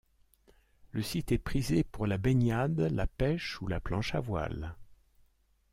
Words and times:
Le 0.93 1.03
site 1.03 1.31
est 1.31 1.37
prisé 1.37 1.83
pour 1.83 2.07
la 2.07 2.17
baignade, 2.17 2.79
la 2.79 3.05
pêche 3.05 3.61
ou 3.61 3.67
la 3.67 3.79
planche 3.79 4.15
à 4.15 4.19
voile. 4.19 4.75